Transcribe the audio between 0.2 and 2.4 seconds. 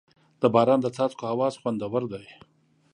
د باران د څاڅکو اواز خوندور دی.